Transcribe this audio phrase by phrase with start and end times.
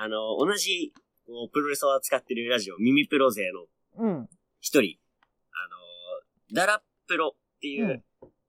[0.00, 0.92] あの、同じ、
[1.26, 3.66] こうプロレスを扱ってるラジオ、耳プロ勢の
[3.98, 4.28] うん。
[4.60, 4.96] 一人、
[5.50, 8.04] あの、ダラプロっていう、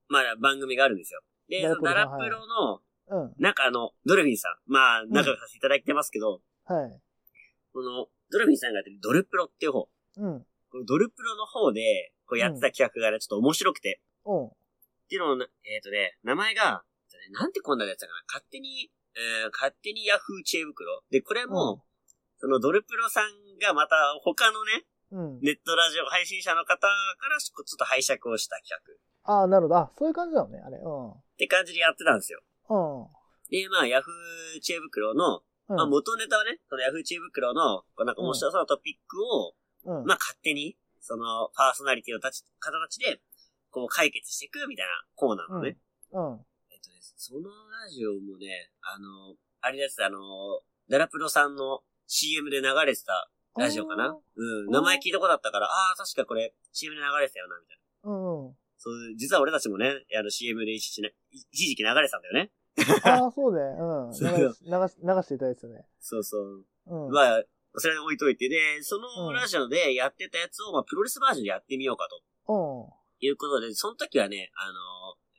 [0.08, 1.20] まあ、番組があるんですよ。
[1.48, 2.80] で、ダラプロダラさんプロの、
[3.24, 3.34] うん。
[3.38, 4.72] 中の、ドルフィンさん。
[4.72, 7.00] まあ、仲良くさせていただいてますけど、はい。
[7.72, 9.88] この、ドルフィンさんがやってるドルプロっていう方。
[10.18, 10.46] うん。
[10.70, 14.00] このドルプロの方で、こうやってた企画がね、ちょっと面白くて。
[14.24, 14.46] うん。
[14.46, 14.50] っ
[15.08, 16.84] ていうのをな、えっ、とね、名前が、
[17.32, 18.22] なんてこんなやつだかな。
[18.28, 21.02] 勝手に、えー、勝手にヤフー知恵袋。
[21.10, 21.82] で、これも、
[22.38, 25.40] そのドルプロさんがまた他のね、うん。
[25.42, 26.88] ネットラジオ配信者の方か
[27.28, 28.70] らちょっと拝借をした企
[29.26, 29.32] 画。
[29.40, 29.76] ああ、なるほど。
[29.76, 30.78] あ、そういう感じなのね、あれ。
[30.78, 32.40] うって感じでやってたんですよ。
[32.70, 33.02] ん。
[33.02, 33.08] うん。
[33.50, 35.76] で、まあ、ヤフー知恵袋の、うん。
[35.76, 39.54] まあ、元ネタはね、そのヤフー知恵袋の、こうなんか面白そうなトピックを、
[39.84, 40.06] うん。
[40.06, 43.20] まあ、勝手に、その、パーソナリティのたち方たちで、
[43.70, 45.76] こう解決していくみたいなコーナーのね。
[46.12, 46.32] うん。
[46.32, 46.49] えっとね、
[47.22, 50.16] そのラジオもね、あの、あれです、あの、
[50.88, 54.16] ダラプロさんの CM で流れてたラジオかな？
[54.36, 58.10] うん、名前聞いたことあったから、ああー、確かこれ CM で流れてたよな、みたいな。
[58.10, 58.46] うん。
[58.46, 58.56] うん。
[58.78, 62.50] そう、実は俺たちもね、あの CM で一時ね一時期流れてたんだよね。
[63.04, 63.60] ああ、そうね。
[63.76, 64.10] うん。
[64.12, 64.16] 流
[64.54, 65.84] し、流し、流していただいてたね。
[66.00, 66.64] そうそう。
[66.86, 67.12] うん。
[67.12, 67.44] まあ、
[67.76, 72.88] それ置いといて、で、そのうんラジオでやってたやつを、まあ、プロレスバージョンでやってみようかとうん。
[73.20, 74.72] いうことで、その時はね、あの、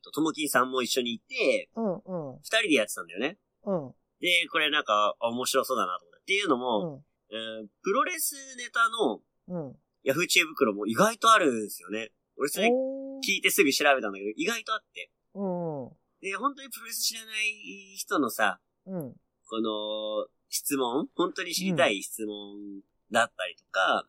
[0.04, 1.94] と、ともきんさんも一緒にいて、うん。
[1.94, 2.40] うん。
[2.40, 3.38] 二人でやってたんだよね。
[3.64, 3.92] うん。
[4.20, 6.22] で、これなんか、あ面白そうだなと思って。
[6.22, 9.70] っていうのも、えープロレスネタのうん。
[9.70, 9.76] うん。
[10.04, 12.12] ヤフー知恵袋も意外とあるんですよね。
[12.38, 15.12] 俺それおー聞いてすぐ調べたんだけど、意外とあって。
[15.36, 15.90] うん。
[16.22, 19.14] で、本当にプロレス知らない人のさ、うん。
[19.48, 24.08] この、質問本当に知りたい質問だったりとか、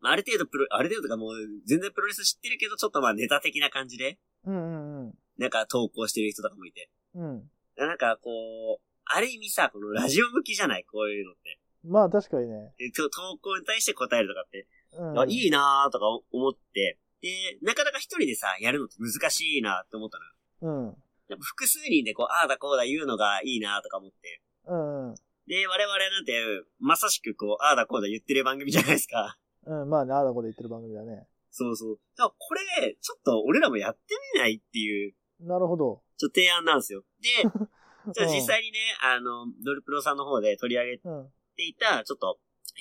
[0.00, 1.34] まあある程度プロ、ある程度とかもう
[1.66, 5.04] 全然プロレス知ってるけど、ちょっとまあネタ的な感じで、うん。
[5.04, 5.14] うん。
[5.40, 6.90] なんか投稿してる人とかもいて。
[7.14, 7.50] うん。
[7.78, 10.84] なんかこう、ある意味さ、このラジオ向きじゃない？
[10.84, 11.58] こういうのって。
[11.82, 12.74] まあ、確かにね。
[12.92, 15.18] 投稿に対して答えるとかって、うん。
[15.18, 17.28] あいいなーとか思って、で、
[17.62, 20.18] なかなか一人でさ、やるのって難しいなって思った
[20.62, 20.84] のよ。
[20.84, 20.86] うん。
[21.28, 24.42] やっぱ複数人でこう、ああだこうだ言うのがいいなとか思って。
[24.66, 25.14] うん。
[25.46, 26.32] で、我々なんて、
[26.80, 29.38] まさしくこう、ああだこうだ言ってる番組じゃないですか。
[29.64, 29.88] うん。
[29.88, 31.26] まあね、ああだこで言ってる番組だね。
[31.50, 31.98] そうそう。
[32.16, 34.00] だからこれ、ちょっと俺らもやって
[34.34, 36.02] みないっていう、なるほど。
[36.16, 37.02] ちょっと提案なんですよ。
[37.20, 37.28] で、
[38.12, 41.32] じゃあ実際にね、あの、ドルプロさんの方で取り上げてうん。
[41.56, 42.38] いた、ちょっと、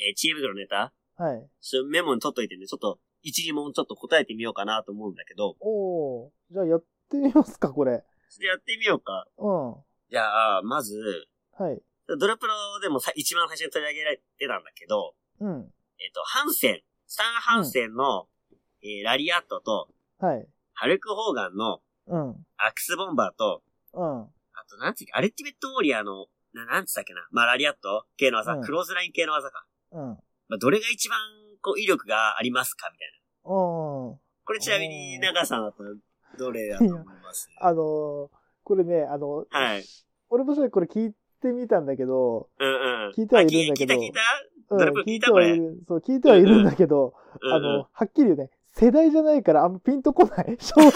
[0.07, 1.49] えー、知恵袋ネタ、はい。
[1.59, 6.31] ちょメモに取っといてね、ちょっと、一、二問ちょっと答えてみようかなと思うんだけど、おー。
[6.51, 8.03] じゃあやってみますか、これ。
[8.29, 9.27] ちょやってみようか。
[9.37, 9.75] うん。
[10.09, 11.27] じゃあ、まず、
[11.57, 11.81] はい。
[12.17, 15.73] ドラプロでもさ一番最初に取り上げられてたんだけど、うん。
[15.99, 18.27] えっ、と、ハンセン、スタン・ハンセンの、
[18.81, 19.89] えーラリアットと、
[20.19, 20.47] はい。
[20.73, 22.45] ハルク・ホーガンのうん。
[22.57, 23.61] アクス・ボンバーと、
[23.93, 24.21] うん。
[24.23, 24.25] あ
[24.69, 27.27] と、なんつうアルティメット・ウォリアーの、ななんつったっけな。
[27.31, 28.05] まあ、ラリアット？
[28.17, 29.65] 系の技、うんクローズライン系の技か。
[29.91, 30.01] うん。
[30.01, 31.19] まあ、どれが一番、
[31.61, 33.07] こう、威力がありますかみたい
[33.45, 33.51] な。
[33.53, 34.19] うん。
[34.45, 35.83] これちなみに、長さんだと、
[36.37, 37.49] どれだと思います？
[37.61, 38.29] あのー、
[38.63, 39.83] これね、あの、はい。
[40.29, 42.67] 俺もそれこれ聞いてみたんだけど、うん
[43.07, 43.13] うん。
[43.15, 44.21] 聞いてはいるんだけどあ聞いた聞いた
[44.71, 50.57] うん聞聞いてはいる、そう、聞いてはいるんだけど、うんうんあの、はっきり言うね、世代じゃないからあんまピンとこない。
[50.61, 50.91] 正直。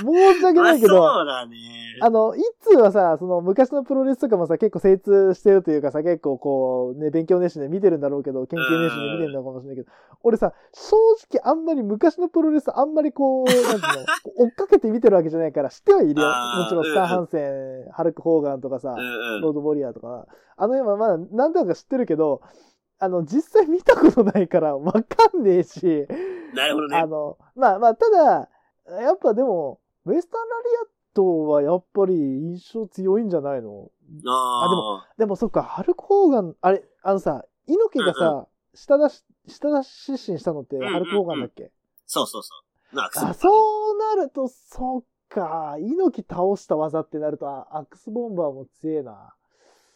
[0.00, 1.56] 申し訳ないけまあど、そうだね。
[2.00, 9.88] あの、いつはさ、その昔のプロレスとかもさ、結構精通してるというかさ、結構こう、ね、勉強熱心で見てるんだろうけど、研究熱心で見てるのかもしれないけど、
[10.22, 10.96] 俺さ、正
[11.32, 13.80] 直あんまり昔のプロレスあんまりこう、 なんていう
[14.38, 16.26] の、追っかけて見てるわけじゃないから、知ってはいるよ。
[16.26, 17.48] もちろんスターハンセ
[17.88, 18.94] ン、ハルク・ホーガンとかさ。
[19.42, 22.40] ロード・ウォリアーとか、あの辺はまだ何とか知ってるけど、
[22.98, 26.06] あの、実際見たことないからわかんねえし、
[26.54, 27.06] なるほどねあ。
[27.06, 28.48] の、まあまあ、ただ、
[29.02, 33.90] やっぱでも、ウエスタンラリアットはやっぱり印象強いんじゃないの？
[34.26, 39.88] ああでもでもそっか、ハルク・ホーガン、あれ、あのさ、猪木がさ、下出し、下出し
[40.18, 41.70] 失神したのってうんうんハルク・ホーガンだっけ、
[42.06, 42.50] そうそうそ
[42.92, 42.96] う。
[42.96, 49.34] まあ、アクスあ、そうなると、そっか、猪木倒した技ってなると、あアクスボンバーも強えな。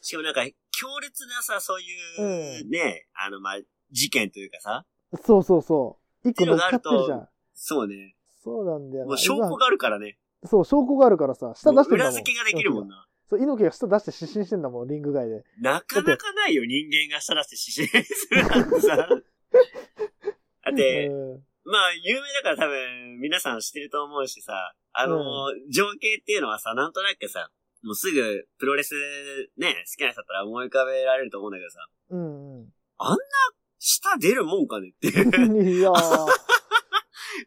[0.00, 3.58] しかもなんか、強烈なさ、そういう、ね、あの、まあ、
[3.90, 4.86] 事件というかさ、
[5.22, 6.28] そうそうそう。
[6.28, 7.28] 一個乗っかってるじゃん。
[7.54, 8.14] そうね。
[8.48, 9.08] そうなんだよな。
[9.08, 10.18] もう証拠があるからね。
[10.42, 12.12] 今そう、証拠があるからさ、下出してんだもん。
[12.12, 13.06] 裏付けができるもんな。
[13.28, 15.44] そう、猪木が下出して失神してんだもん、リング外で。
[15.60, 18.96] なかなかないよ、人間がしたらして死神するなんてさ。
[18.96, 27.50] だって、うんまあ、有名だから多分、皆さん知ってると思うしさ、あの、情景っていうのはさ、なんとなくさ、
[27.82, 28.94] もうすぐ、プロレス、
[29.58, 32.72] ね、好きな人だったら思い浮かべられると思うんだけどさ、うんうん。
[33.78, 35.28] 舌出るもんかねっていう。
[35.78, 36.26] いやー、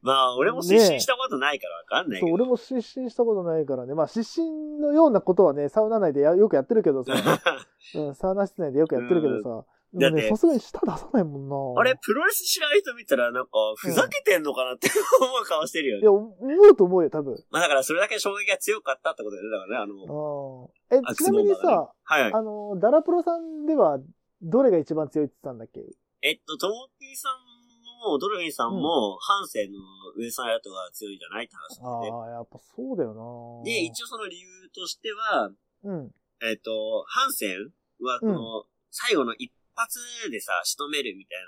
[0.01, 2.33] まあ、俺も失神したことないからわかんないけそう、ど。
[2.35, 3.93] 俺も失神したことないからね。
[3.93, 7.13] まあ、失神のようなことはね、サウナ内でやよくやってるけどさ、
[7.95, 11.81] うん、サウナ室内でよくやってるけどさ、だってさすがに舌出さないもんな。
[11.81, 14.89] あれ、プロレス知らない人見たら、なんか、ふざけてんのかなって
[15.19, 16.01] 思う顔してるよね。
[16.01, 16.33] いや、思
[16.71, 17.43] うと思うよ、多分。
[17.49, 19.51] まあだから、それだけ衝撃が強かったってことだよね。
[19.51, 22.33] だからね、あの、あえ、ちなみにさ、はいはい。
[22.33, 23.99] あの、ダラプロさんでは、
[24.41, 25.81] どれが一番強いって言ってたんだっけ？
[26.21, 27.33] えっと、ともきさん
[28.01, 29.79] も、ドルフィンさんも、ハンセンの
[30.17, 32.11] 上さんやとが強いんじゃないって話なんで。
[32.11, 33.63] ああ、やっぱそうだよな。
[33.63, 35.51] で、一応その理由としては、
[35.83, 36.11] うん。
[36.41, 37.69] えっと、ハンセン
[38.03, 39.99] は、この、最後の一発
[40.31, 41.39] でさ、仕留めるみたい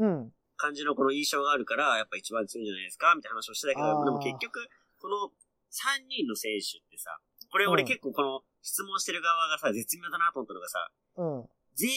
[0.00, 0.32] なうん。
[0.56, 4.66] 感じのこの印象があるから、やっぱ一番強いんじゃないですかみたいな話をしてたけど、でも結局、
[4.98, 5.30] この
[5.70, 7.16] 3人の選手ってさ、
[7.50, 11.48] これ俺うん結構この質問してる側がさ、絶妙だなと思ったのがさ、うん。
[11.74, 11.88] 全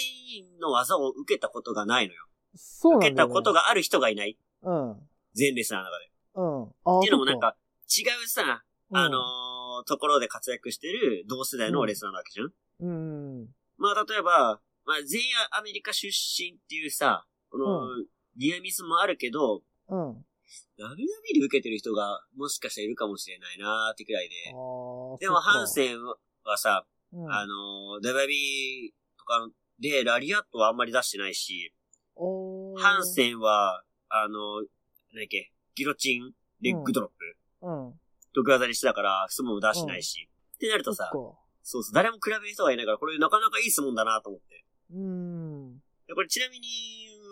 [0.45, 2.27] 員の技を受けたことがないのよ。
[2.55, 3.13] そうなんだよ、ね。
[3.13, 4.37] 受けたことがある人がいない。
[4.63, 4.95] うん。
[5.33, 6.11] 全レスラーの中で。
[6.35, 6.63] うん。
[6.99, 7.55] っていうのもなんか、
[7.87, 8.63] 違うさ、
[8.93, 9.51] あのー
[9.85, 12.51] ところで活躍してる同世代のレスラーなわけじゃん、
[12.81, 13.47] うん。
[13.77, 15.27] まあ、例えば、まあ、全員
[15.57, 17.81] アメリカ出身っていうさ、この、
[18.37, 20.25] ニアミスもあるけど、うん。
[20.77, 24.35] WWE で受けてる人がもしかしたらいるかもしれないなーってくらいで。
[24.47, 25.17] ああ。
[25.19, 29.47] でも、ハンン、センはさ、うん、あのー、WWE とか
[29.79, 31.73] でラリアットはあんまり出してないし、
[32.77, 34.67] ハンセンは、あのー、
[35.13, 37.37] なんだっけ、ギロチン、レッグドロップ、
[37.67, 37.93] うん。
[38.33, 40.29] 得技にしてたから、相撲も出してないし。
[40.55, 41.09] ってなるとさ、
[41.63, 44.65] そうそう、誰も比べる人がいないから、これなかなかいい相撲だなと思って。
[44.93, 45.77] うん。
[46.07, 46.67] でこれちなみに、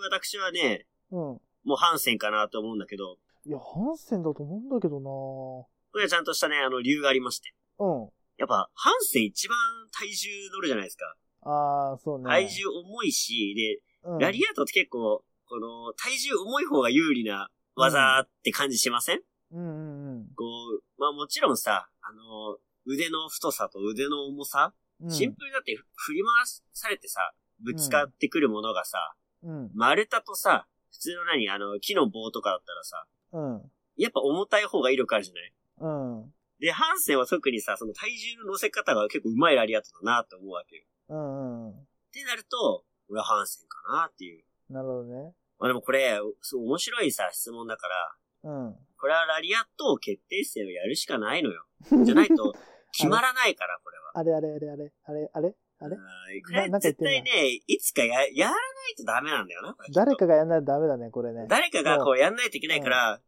[0.09, 1.19] 私はね、うん。
[1.63, 7.53] もうハンセンかなと思うんだけど、いや、ハンセンだと思うんだけどなこれはちゃんとしたね、あの、理由がありまして。
[7.79, 8.09] うん。
[8.37, 9.57] やっぱ、ハンセン一番
[9.91, 11.15] 体重乗るじゃないですか。
[11.41, 12.25] ああ、そうね。
[12.25, 20.27] 体重重いし、で、うん、ラリアートって結構、この、体重重い方が有利な技って感じしません、うんうんうん。
[20.35, 20.43] こ
[20.79, 27.31] う、まあもちろんさ、あの、腕の太さと腕の重さ、うんシンプルにだって振り回されてさ、
[27.63, 29.71] ぶつかってくるものがさ、うん。
[29.73, 33.71] 丸太とさ、普通の何、あの、木の棒とかだったらさ、うん。
[33.95, 35.53] やっぱ重たい方が威力あるじゃない？
[35.79, 36.33] うん。
[36.59, 40.83] で、ハンセンは特にさ、その体重の乗せ方が結構上手いラリアットだなって思うわけよ。
[41.07, 41.67] うん。
[41.67, 41.71] うん。
[41.71, 44.43] ってなると、俺はハンセンかなっていう。
[44.69, 45.33] なるほどね。
[45.59, 48.75] まあでもこれ、そう面白いさ、質問だから、うん。
[48.99, 51.65] これはラリアット決定戦をやるしかないのよ。
[52.05, 52.53] じゃないと、
[52.91, 54.11] 決まらないから、これは。
[54.15, 55.95] あれあれあれあれあれあれあれ？
[55.95, 56.01] うん
[56.43, 58.57] これ絶対ね、いつかや、やらな
[58.91, 59.75] いとダメなんだよな。
[59.93, 61.45] 誰かがやんないとダメだね、これね。
[61.47, 63.21] 誰かがこうやんないといけないから、う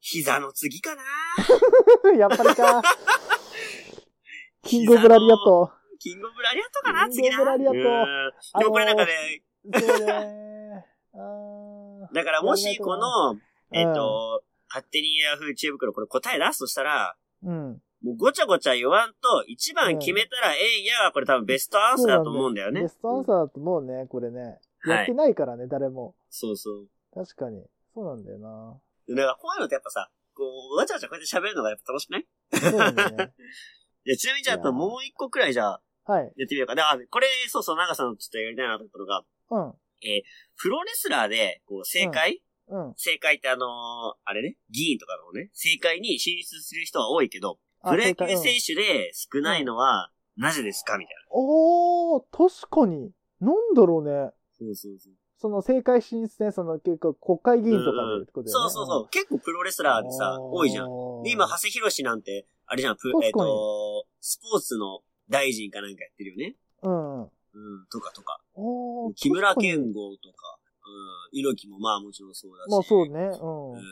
[0.00, 2.12] 膝の次かな？
[2.12, 2.16] ん。
[2.16, 2.82] やっぱりか。
[4.62, 5.70] キングオブラリアット。
[5.98, 7.04] キングオブラリアットかな？
[7.10, 7.36] キン次な。
[7.36, 10.86] グオブラリアットうんでもこれなんかね、そうね。
[11.14, 13.36] あーだからもしこの、
[13.72, 17.82] えっ、うんと、勝手にヤフー知恵袋これ答え出すとしたら、うん。
[18.02, 22.82] もうごちゃごちゃ言わんと、一番決めたらええんやがこれ多分ベストアンサーだと思うんだよね。
[22.82, 24.40] ベストアンサーだと思うね、これね。
[24.40, 26.14] はいやってないからね、誰も。
[26.30, 26.88] そうそう。
[27.14, 27.62] 確かに。
[27.94, 28.80] そうなんだよな。
[29.14, 32.26] だからこういうのってやっぱさ、こう、わちゃわちゃこうやって喋るのがやっぱ楽しくない？
[32.54, 33.34] そうね。
[34.06, 36.32] いや、ちなみにじゃあ、あともう一個くらいじゃあ、はい。
[36.36, 36.74] やってみようか。
[36.74, 39.72] で、あ、これ、そうそう、長さんのちょっとやりたいなと思ったのが、うん。
[40.56, 42.94] プロレスラーで、こう、正解、うん。
[42.96, 43.68] 正解ってあのー
[44.24, 50.96] あれね、議員とかのね、正解に進出する人は多いけど、あプロ野球正解うん選手で少ないのは、なぜですか？
[50.96, 53.10] みたいおー、確かに。
[53.40, 54.10] なんだろうね。
[54.12, 54.32] な。
[54.56, 55.12] そうそうそう。
[55.38, 58.66] その政界進出ね、その結構国会議員とかでってことだよね。
[58.66, 59.08] そうそうそう。
[59.08, 60.86] 結構プロレスラーでさ、多いじゃん。
[60.86, 66.56] んで、今、長谷博士なんて、あれじゃん、えっ、と、スポーツの大臣かなんかやってるよね。
[66.82, 67.30] うん。
[67.52, 68.40] うん、とかとか。
[69.16, 70.58] 木村健吾とか、
[71.32, 72.70] うん、猪木もまあもちろんそうだし。
[72.70, 73.12] まあそうね。
[73.12, 73.16] う。
[73.16, 73.82] うんん。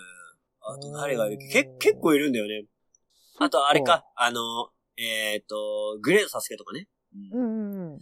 [0.61, 1.39] あと誰がいる？
[1.51, 2.67] けけ結構いるんだよね。
[3.39, 6.89] あとあれか、あの、えっ、と、グレートサスケとかね。
[7.33, 7.99] うんうん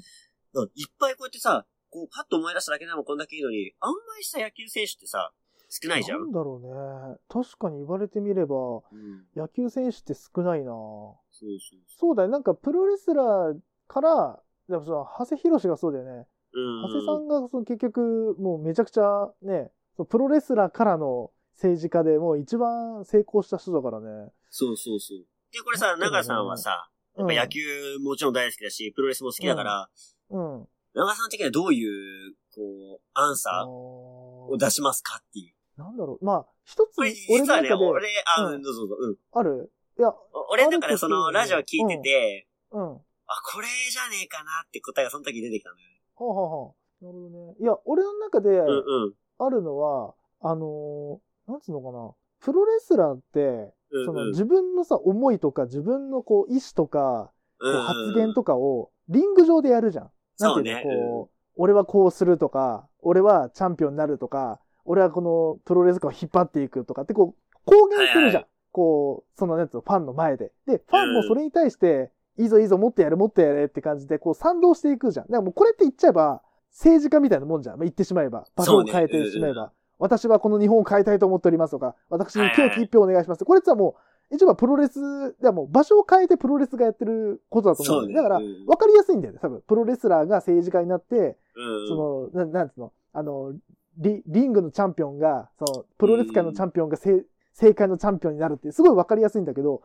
[0.74, 5.30] いっぱいこうやってさ、こうパッと思い出しただけでもこんだけいいのに、あんまりさ野球選手ってさ、
[5.68, 6.20] 少ないじゃん。
[6.20, 7.18] なんだろうね。
[7.28, 9.26] 確かに言われてみれば、うん。
[9.36, 12.28] 野球選手って少ないなそうそうそうだよ。
[12.28, 16.26] なんかプロレスラーから、でもさ、長谷博士がそうだよね。
[16.52, 19.70] 長谷さんがその結局、もうめちゃくちゃね、
[20.08, 24.30] プロレスラーからの政治家でもう一番成功した人だからね。
[24.50, 25.18] そうそうそう。
[25.52, 27.60] で、これさ、長さんはさ、やっぱ野球
[28.00, 29.88] もちろん大好きだし、プロレスも好きだから、
[30.30, 30.60] うん。
[30.60, 30.68] うん。
[30.94, 32.60] 長さん的にはどういう、こ
[32.96, 35.80] う、アンあサーーを出しますかっていう。
[35.80, 36.24] なんだろう。
[36.24, 39.16] まあ、一つ、これ、俺実はね、の中で、俺、あ、うんうん、どうぞどうぞ、うん。
[39.32, 39.72] ある？
[39.98, 40.14] いや、
[40.50, 42.92] 俺の中でその、ラジオ聞いてて、うん。
[42.94, 46.00] はあ、これじゃねえかなって答えがその時出てきたんだよね。
[46.18, 47.54] あ、はあはあ、なるほどね。
[47.60, 49.14] いや、俺の中でうんうん。
[49.38, 52.12] あるのは、あのーなんつうのかな。
[52.40, 60.10] プロレスラーって、うんその自分のさ、思いとか自分のこう、意思とか、こう発言とかを、リング上でやるじゃん。
[60.40, 68.42] なんていうの、ねこう、俺はこうするとか、俺はチャンピオンになるとか、俺はこのプロレス界を引っ張っていくとかってこう、公言するじゃん。
[68.42, 70.52] はいこう、そのやつファンの前で。
[70.66, 75.26] で、ファンもそれに対して、いいぞいいぞ、もっとやれ、もっとやれって感じで、こう賛同していくじゃん。
[75.26, 77.76] だからもうこれって言っちゃえば、政治家みたいなもんじゃん。
[77.76, 78.46] まあ、言ってしまえば。
[78.54, 79.66] 場所を変えてしまえば。
[79.68, 83.46] ね私はこの日本を変えたいと思っておりますとか、私に清き一票お願いします。
[83.46, 83.96] これってはも
[84.30, 85.00] う、一応はプロレス、
[85.40, 88.14] ではもう場所を変えてプロレスがやってることだと思そううんね。
[88.14, 88.28] だよ。
[88.28, 89.62] だから、うんわかりやすいんだよね、多分。
[89.66, 93.54] プロレスラーが政治家になって、うんその、ななんつうの、あの、
[93.96, 97.24] リリングのチャンピオンが、その、プロレス界のチャンピオンがせ
[97.54, 99.80] 正解のチャンピオンになるって、すごいわかりやすいんだけど。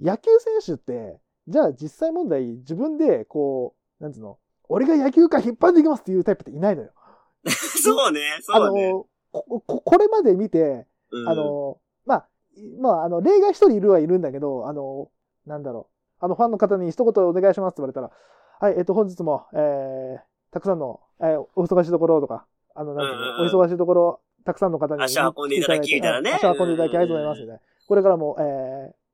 [0.00, 4.38] 野球選手って、じゃあ実際問題、自分で、こう、なんつうの、
[4.68, 6.92] 俺が野球界引っ張っていきますっていうタイプっていないのよ。
[7.48, 8.92] そうね、あそうね。
[8.92, 15.10] の、こ、ここれまで見て、うんあ、の、まあ、いまあ、あの、例外一人いるはいるんだけど、あの、
[15.46, 15.88] なんだろ
[16.20, 16.24] う。
[16.24, 18.10] あの、ファンの方に一言お願いしますって言われたら、
[18.60, 25.02] はい、えっと、本日も、えー、たくさんの、えーお忙しいところとか、あの、なんていうの、うんうんうんお忙しいところ、たくさんの方に。
[25.02, 27.60] 足運んでいただきみたいなね足運んでいただきありがとうございますみたいな。
[27.86, 28.42] これからも、え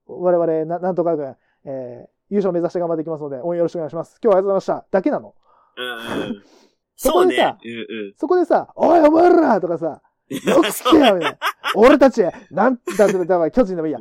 [0.09, 4.19] ー、我々、ななんとか軍、えー、優勝目指して頑張っていきますので、応援よろしくお願いします。
[4.23, 4.87] 今日はありがとうございました。
[4.91, 5.35] だけなの。
[5.77, 6.43] うんうん。
[6.97, 7.59] そそうでさ。
[7.63, 8.15] うんうん。
[8.17, 11.39] そこでさ、おい、お前らとかさ、よく聞けよみたいな。
[11.77, 13.99] 俺たち、なんだって、だから巨人でもいいや。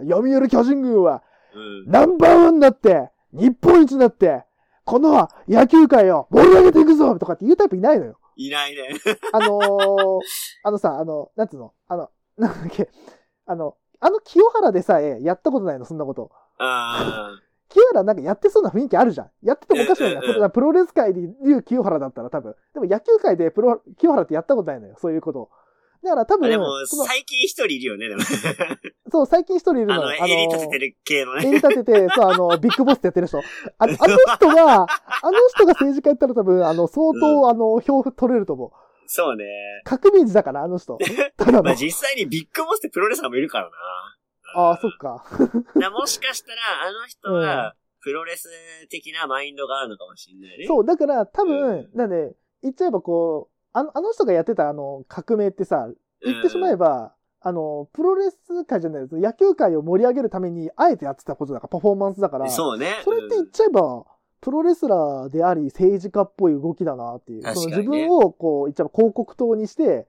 [0.00, 1.22] 読売巨人軍は、
[1.54, 1.86] うん。
[1.86, 4.44] ナンバーワンになって、日本一になって、
[4.84, 8.18] この野球界を盛り上げていくぞとかって言うタイプいないのよ。
[8.36, 8.88] いないね。
[9.32, 10.20] あのー、
[10.64, 11.72] あのさ、あの、なんつうの？
[11.88, 12.90] あの、なんだっけ、
[13.46, 16.30] あの、あの清原でさえやったことないの、そんなこと。
[16.58, 17.38] あ
[17.72, 19.30] 清原なんかやってそうな雰囲気あるじゃん。
[19.42, 20.20] やっててもおかしくないな。
[20.20, 22.54] うんプロレス界で言う清原だったら多分。
[22.74, 24.96] でも野球界でプロ、清原ってやったことないのよ。
[24.98, 25.50] そういうことを。
[26.04, 26.38] だから多あ。
[26.38, 28.22] 分、でも、その最近一人いるよね、でも。
[29.10, 29.94] そう、最近一人いるの。
[29.94, 31.46] あの、襟立ててる系のね。
[31.46, 33.38] 襟立てて、そう、あの、 ビッグボスってやってる人。
[33.38, 33.42] あ
[33.78, 38.70] あの人が、あの人が政治家やったら多分、あの、相当、あの、票取れると思う。
[39.06, 39.44] そうね。
[39.84, 40.98] 革命児だから、あの人。
[41.36, 41.62] ただの。
[41.62, 43.70] まあ実際にビッグボスってプロレスラーもいるからな。
[44.54, 45.24] ああ、そっか。
[45.80, 48.48] だもしかしたら、あの人は、プロレス
[48.88, 50.66] 的なマインドがあるのかもしれないね。
[50.66, 55.88] そう、だから多う分、なんで、言っちゃえばこう、あの、あの人がやってたあの、革命ってさ、
[56.24, 59.16] 言ってしまえば、あの、プロレス界じゃないです。
[59.16, 63.02] 野球界を盛り上げるために、あえてやってたことだから、パフォーマンスだから、そそうね。
[63.06, 64.04] れって言っちゃえば、
[64.40, 67.42] プロレスラーであり、政治家っぽい動きだなっていう。
[67.42, 70.06] 確かにねその自分を、こう、言っちゃえば広告塔にして、うん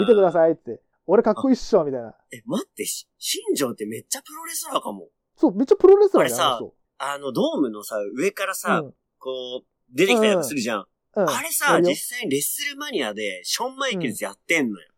[0.00, 0.80] 見てくださいって。
[1.06, 2.14] 俺かっこいいっしょ、みたいな。
[2.32, 5.08] え、待って、し新庄ってめっちゃプロレスラーかも。
[5.36, 6.60] そう、めっちゃプロレスラーだよ、あれさ
[6.98, 10.86] あのドームのさ、上からさ、うんこう、出てきたりとかするじゃん。
[11.16, 11.28] うん。
[11.28, 14.88] あれさ、実際にレッスルマニアで、ショーン・マイケルズやってんのよ。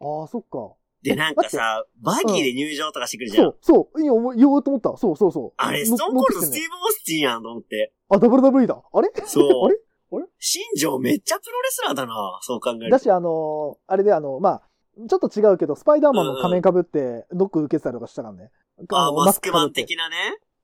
[0.00, 0.74] ああ、そっか。
[1.02, 3.44] で、なんかさ、バギーで入場とかしてくるじゃん。
[3.44, 4.00] そう、そう。
[4.00, 4.96] いいよ、言おうと思った。
[4.96, 5.52] そうそうそう。
[5.58, 7.92] あれ、のストーンコールド・スティーブ・オースティンやんと思って。
[8.08, 8.82] あ、WWE だ。
[8.92, 9.10] あれ？
[9.26, 9.44] そう。
[9.66, 9.76] あれ？
[10.12, 10.26] あれ？
[10.38, 12.90] 新庄めっちゃプロレスラーだな、そう考えると。
[12.90, 14.62] だし、あのーあれであの、まあ、
[15.08, 18.50] ちょっと違うけど、スパイダーマンの仮面被って、ノック受けてたりとかしたからね。
[18.92, 20.16] あ、のマスクマン的なね。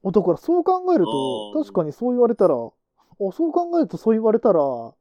[0.05, 4.95] だからそう考えると確かにそう言われたら、あ、そう考えるとそう言われたら、あ、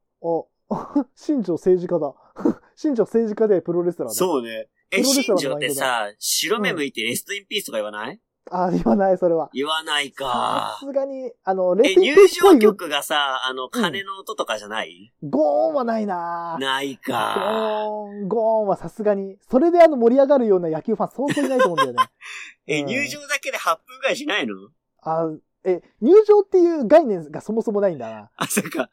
[1.15, 2.13] 新庄政治家だ。
[2.75, 4.13] 新庄政治家でプロレスラーだ。
[4.13, 4.69] そうね。
[4.91, 8.19] え、プロレスラー新庄ってさ、白目向いてレストインピースとか言わない？
[8.51, 9.49] あ、言わない、それは。
[9.53, 10.77] 言わないさか。
[10.79, 17.35] すがに、あの、レえ、入場曲がさ、あの、鐘の音とかじゃない、ゴーンはないなないか。
[17.37, 19.37] ゴーン、ゴーンはさすがに。
[19.49, 21.97] それであの盛り上がるような野球ファン相当いないと思うんだよね。
[22.65, 24.55] え、うん入場だけで8分ぐらいしないの？
[25.01, 25.29] あ、
[25.63, 28.29] え、入場っていう概念がそもそもないんだな。
[28.35, 28.89] あ、そっか。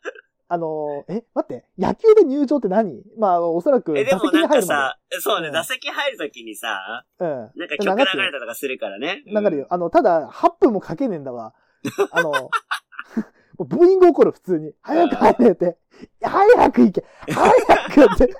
[0.48, 3.02] あの、え、待って、野球で入場って何？
[3.18, 7.26] まあ、おそらくえ、で打もなんかさ、そうね、うん打席入るときにさ、で。
[7.26, 7.30] うん。
[7.56, 9.24] なんか曲流れたとかするからね。
[9.26, 9.66] 流れるよ。
[9.70, 11.52] あの、ただ、8分もかけねえんだわ。
[12.12, 12.50] あの、 も
[13.58, 14.72] うブーイング起こる、普通に。
[14.82, 15.78] 早く入れって。
[16.22, 18.34] 早く行け早くって。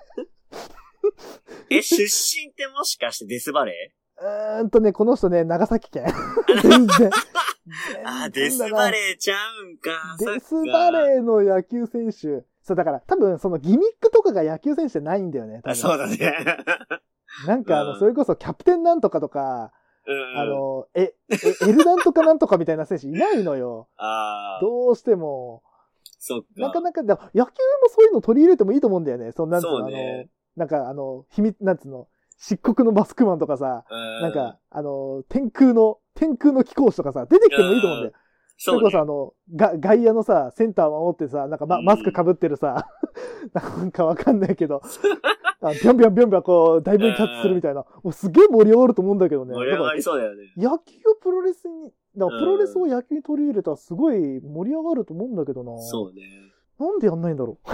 [1.71, 6.07] え、出身ってもしかしてデスバレうーんとね、この人ね、長崎県。
[6.63, 7.11] 全然。
[7.11, 7.13] ー
[8.05, 10.17] あ、デスバーレーちゃうんか。
[10.19, 12.45] デスバーレーの野球選手。
[12.63, 15.63] そう、だから多分そのギミックとかが野球選手じゃないんだよね。
[15.75, 16.19] そうだね。
[17.47, 19.73] なんかあの、うんそれこそキャプテンなんとかとか、
[20.07, 20.39] うん。
[20.39, 23.89] あ、の、え、えエルなんとかなんとかみたいな選手いないのよ。
[23.97, 25.63] ああ、どうしても。
[26.19, 26.47] そっか。
[26.57, 27.51] なかなか、だ野球
[27.83, 29.33] もそういうの取り入れてもいいと思うんだよね。
[29.33, 30.25] そのなんつうの、あの、
[30.57, 38.13] なんかあの、秘密、なんつうの、漆黒のマスクマンとかさ、ななんか、、あの、天空の、天空の貴公子とかさ、出てきてもいいと思うんだよ。
[38.59, 42.89] それこそあの、が外野のさ、センター守ってさ、なんかマうんマスク被ってるさ、
[43.53, 44.81] なんかわかんないけど、
[45.61, 47.85] あビャンビャンビャンビャンこう、だいぶキャッチするみたいな。
[48.03, 49.55] もうすげえ盛り上がると思うんだけどね。
[49.55, 50.53] 盛り上がりそうだよね。
[50.57, 55.79] 野球をプロレスに、だからプロレスを野球に取り入れたらすごい盛り上がると思うんだけどな。
[55.83, 56.23] そうね。
[56.79, 57.69] なんでやんないんだろう。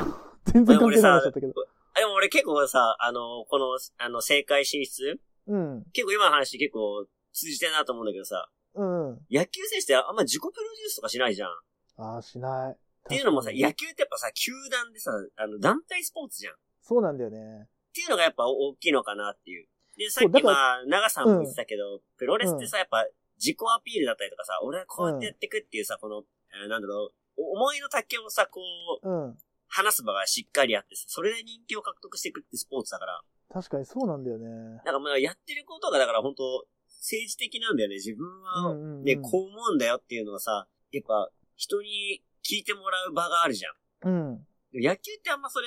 [0.50, 1.52] 全然関係ない話だったけど。
[1.94, 5.20] あでも俺結構さ、あの、この、あの、正解進出？
[5.46, 5.84] うん。
[5.92, 9.20] 結構今の話結構通じてるなと思うんだけどさ、うん。
[9.30, 11.50] 野球選手ってあんま自己プロデュースとかしないじゃん。
[11.50, 11.52] っ
[11.98, 12.72] ああ、しない。
[12.72, 12.76] っ
[13.08, 16.54] ていうのもさ、野球ってやっぱさ、球団でさ、あの、団体スポーツじゃん。
[16.54, 17.68] っそうなんだよね。
[17.92, 19.66] ていうのがやっぱ大きいのかなっていう。
[19.96, 23.04] で、さっきまあ、長さんも言ってたけど、プロレスってさ、やっぱ
[23.36, 26.22] 自己アピールだったりとかさ、俺はこうやってやっていくっていうさ、この、
[26.64, 28.60] えーなんだろう、お思いの丈をさ、こ
[29.02, 29.38] う、うん。
[29.72, 34.48] 話す場がしっかりあってさ、それで人気を獲得していくってスポーツだから、確かにそうなんだよね。
[34.84, 36.66] なんかまあ、やってることがだから本当
[37.02, 37.96] 政治的なんだよね。
[37.96, 44.08] 自分は、ね、こう思うんだよっていうのはさ、やっぱ、人に聞いてもらう場があるじゃん。
[44.08, 44.46] うん。
[44.74, 45.66] 野球ってあんまそれ、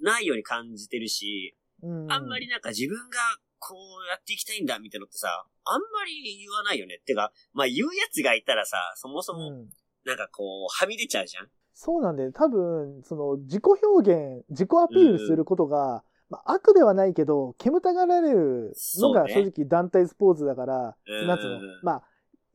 [0.00, 2.12] ないように感じてるし、うん。
[2.12, 3.18] あんまりなんか自分が
[3.58, 7.00] こうやっていきたいんだみたいなのってさ、あんまり言わないよね。
[7.06, 9.68] てか、まあ言うやつがいたらさ、そもそもうん。
[10.04, 11.48] なんかこう、はみ出ちゃうじゃん。
[11.78, 12.32] そうなんだよ。
[12.32, 22.02] 多分、その、自己表現、自己アピールすることが、まあ、悪ではないけど、煙たがられるのが正直団体スポーツだから、うんなんつうの、まあ、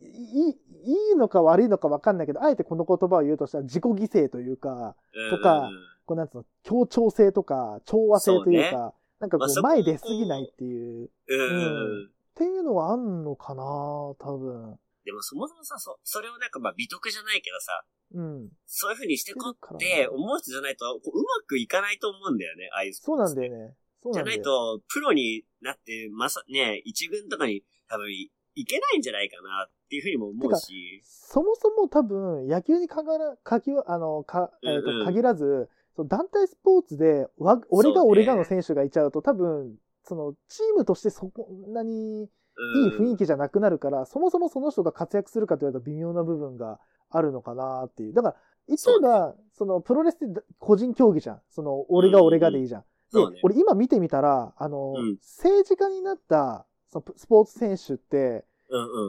[0.01, 5.37] いい、いいのか悪いのか分かんないけど、あえてこの言葉を言うとしたら自己犠牲というか、うん。
[5.37, 5.69] とか
[6.05, 11.09] こうなんつうの、協調性とか、調和性というか、なんかこう、前出すぎないっていう。
[11.27, 12.05] うん。
[12.05, 14.79] っていうのはあんのかな多分。
[15.05, 18.49] でもそもそもさ、そ、それをなんかまあ美徳じゃないけどさ、うん。
[18.65, 23.75] そういう風にしてこって思う人じゃないと、こううまくいかないと思うんだよね、ああいうそうなんだよね。
[24.03, 24.37] そうじゃなんだよ。
[24.37, 31.01] ないと、プロになって、まさ、ね、一軍とかに多分いいけないんじゃないかなっていうふうにも思うし。
[31.03, 42.29] そもそも多分、野球にかがら、かきわ、あの、か、えっ、うんうんと、限らず、その団体スポーツで、わ、俺が俺がの選手がいちゃうと、多分、その、チームとしてそこんなに
[42.73, 43.17] いい雰囲気。
[43.19, 46.79] 気じゃなくなるから、そもそもその人が活躍するかと言われたら微妙な部分が
[47.09, 48.13] あるのかなっていう。
[48.13, 48.35] だから、
[48.67, 51.41] 言っちゃえば、その、プロレスって個人競技じゃん。
[51.49, 52.81] その、俺が俺がでいいじゃん。
[53.13, 58.45] で俺今見てみたら、あの、うん政治家になった、そのスポーツ選手って。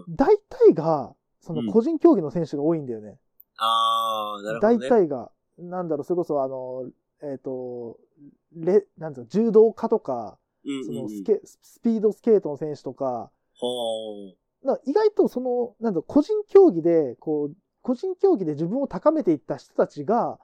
[0.08, 3.18] 大体が、そうんの個人競技の選手が多いんだよね。
[3.58, 4.88] あー、なるほど、大ね。
[4.88, 6.90] 体が、なんだろう、それこそあの、
[7.22, 7.98] えっ、と、
[8.56, 10.38] レ、なんつうの、柔道家とか、
[10.84, 14.32] そのスケ、スピードスケートの選手とか、ほー。
[14.64, 20.38] な意外とその、なんだ個人競技で、こう、個人競技で自分を高めていった人たちが、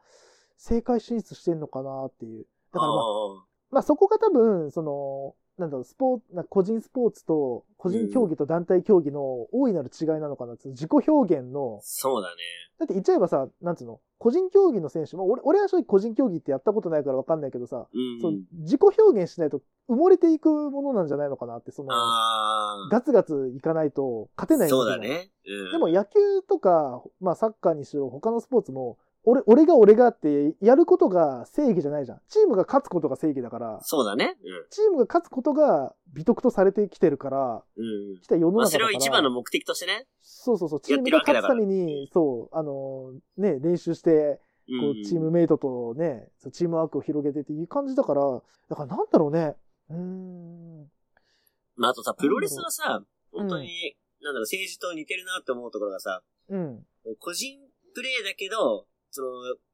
[0.56, 2.46] 正解進出してんのかなっていう。
[2.72, 9.20] だからまあ、あまあそこが多分、その、なんだろう、スポーツ、な個人スポーツと、個人競技と団体競技の
[9.52, 12.36] 大いなる違いなのかなって、自己表現のー、そうだね。
[12.78, 24.58] だって言っちゃえばさ、なんつうの、個人競技の選手も、俺俺は正直個人競技ってやったことないからわかんないけどさ、うん、そう自己表現しないと埋もれていくものなんじゃないのかなって、その、あガツガツいかないと勝てー。
[24.58, 25.30] ないそうだね。
[25.44, 25.72] うん。
[25.72, 28.96] でも野球とか、まあサッカーにしろ他のスポーツも、
[29.28, 32.20] 俺、俺が俺がってやることが正義じゃないじゃん。
[32.28, 34.36] チームが勝つことが正義だから、そうだね。
[34.70, 37.84] チームが勝つことが美徳とされてきてるから、うん。
[37.84, 38.20] うん。
[38.20, 38.88] 来た世のまあ、中だから。
[38.88, 40.06] それを一番の目的としてね。
[40.22, 48.22] そうそうそう、チームが勝つために、そう、あのね、練習して、うんこう、チームメイトとね、そうチームワークを広げてっていう感じだから、
[48.68, 49.56] だからなんだろうね。
[49.90, 50.90] うーん。
[51.76, 53.68] まあ、あとさ、プロレスはさ、うん本当に、
[54.22, 56.82] なんだろう、政治と似てるなって思うところがさ、うん。
[57.18, 57.60] 個人
[57.94, 59.28] プレーだけど、その、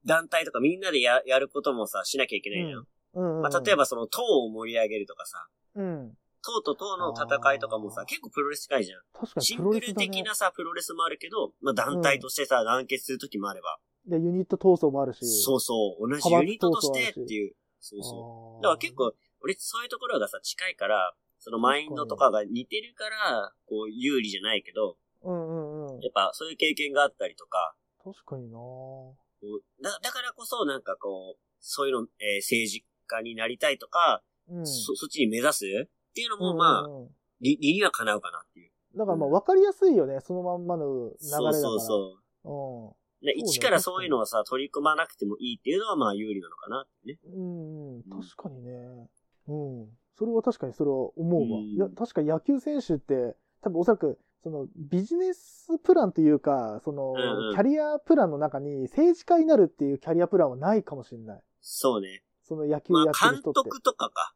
[0.04, 2.86] 団体とかみんなでややることもさ、しなきゃいけないじゃん。
[3.14, 3.36] うん。
[3.36, 3.42] うん。
[3.42, 6.16] まあ、例えばその、党を盛り上げるとかさ、うん。
[6.44, 9.00] 党と党の戦いとかもさ、結構プロレス近いじゃん。
[9.12, 10.22] 確かにシングル的。
[10.22, 15.24] なさ、プロレスもあるけど、まあ、団体としてさ、団結するときもあれば、で、ユニット闘争もあるし。
[15.42, 18.60] そうそう、同じユニットとしてっていう、そうそう。
[18.60, 26.00] うだから結構、俺そういうところがさ、近いから、そのマインドとかが似てるから、こう、有利じゃないけど、うんうんうん。
[26.00, 28.58] やっぱそういう経験があったりとか、確かにな
[29.44, 34.66] こうだだからこそ、なんかこう、そういうの、えー政治家になりたいとか、うん。
[34.66, 35.64] そ、そっちに目指す？
[35.64, 37.08] っていうのも、うんまあ、うんうん
[37.40, 38.70] 理、理にはかなうかなっていう。
[38.96, 40.20] だからまあ分かりやすいよね。
[40.20, 41.52] そのまんまの流れだから。
[41.52, 42.94] そうそうそう。
[43.22, 47.18] うね、そうね一からそういうのをさ、取り組まなくてもいいっていうのは、まあ、有利なのかなってね。
[47.28, 47.34] ん。
[47.34, 48.02] うん、うん。
[48.04, 49.08] 確かにね。
[49.48, 49.88] うん。
[50.16, 51.58] それは確かにそれは思うわ。
[51.58, 61.42] うんいや、確かに野球選手って、多分おそらく、そのビジネスプランというか、その、うんうんキャリアプランの中に政治家になるっていうキャリアプランはないかもしれない。
[61.62, 62.22] そうね。
[62.42, 63.60] その野球まあ、やってる人って。
[63.60, 64.34] 監督とかか。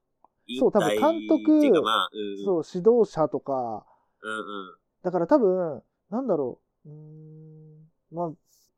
[0.58, 2.44] そう多分監督まあ、うん。
[2.44, 3.84] そう、指導者とか、
[4.22, 4.76] うんうん。
[5.02, 6.88] だから多分、なんだろう。
[6.88, 7.90] うーん。
[8.10, 8.32] ま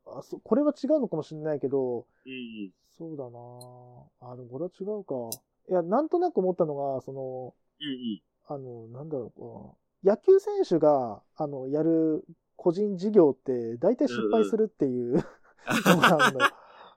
[0.05, 2.35] あ、あそこれは違うのかもしれないけど、うんう
[2.67, 2.71] ん。
[2.97, 5.15] そうだなあ、でもこれは違うか。
[5.69, 8.21] いや、なんとなく思ったのが、その、うんうん。
[8.47, 9.80] あの、なんだろうな。
[10.03, 12.23] 野球選手が、あの、やる
[12.55, 16.51] 個人事業って、大体失敗するっていうのがあるのよ。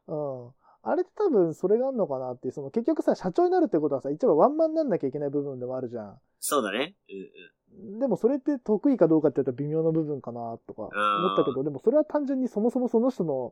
[0.07, 0.65] うん。
[0.87, 6.21] あれって多分それがあるのかなってその結局さ、社長になるってことはさ、一番ワンマンになんなきゃいけない部分でもあるじゃん。
[6.41, 6.95] そうだね。
[7.09, 7.13] う
[7.83, 7.99] んうん。
[7.99, 13.51] でもそれって得意かどうかって言ったら微妙な部分かなとか思ったけど、でもそれは単純にそもそもその人の、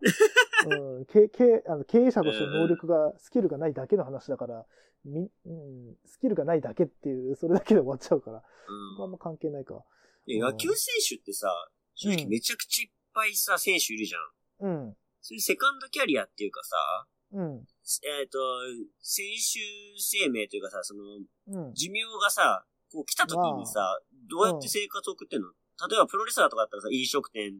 [0.71, 4.65] うん、経経あの経営者としての能力が、スキルがないだけの話だから、
[5.05, 9.83] みうん、スキルがないだけっていう、それだけで終わっちゃうから、そこはあんま関係ないか。
[10.27, 11.49] で野球選手ってさ、
[11.95, 14.69] 正直めちゃくちゃいっぱいさ、選手いるじゃん。
[14.69, 16.77] うん、そういうセカンドキャリアっていうかさ、
[17.33, 17.67] うん、
[18.21, 18.39] えっ、と、
[19.01, 19.59] 選手
[19.99, 21.03] 生命というかさ、その、
[21.49, 21.75] うん。
[21.75, 23.99] 寿命がさ、こう来た時にさ、
[24.31, 25.49] どうやって生活を送ってんの、
[25.89, 27.55] 例えばプロレスラーとかだったらさ、飲食店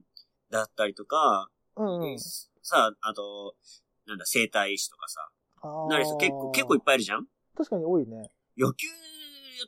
[0.51, 2.19] だったりとか、うん、うん。
[2.63, 3.55] さ、あと、
[4.07, 5.29] なんだ、整体師とかさ、
[5.63, 7.27] あなる人結構、結構いっぱいいるじゃん？
[7.57, 8.31] 確かに多いね。
[8.57, 8.93] 野球や